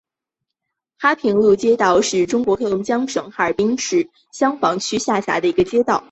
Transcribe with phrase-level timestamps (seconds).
[0.97, 5.99] 哈平路街道是中国黑龙江省哈尔滨市香坊区下辖的一个街道。